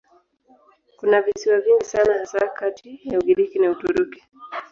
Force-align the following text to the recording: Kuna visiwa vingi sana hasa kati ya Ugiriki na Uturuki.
Kuna 0.97 1.21
visiwa 1.21 1.59
vingi 1.61 1.83
sana 1.85 2.13
hasa 2.13 2.47
kati 2.47 2.99
ya 3.03 3.19
Ugiriki 3.19 3.59
na 3.59 3.71
Uturuki. 3.71 4.23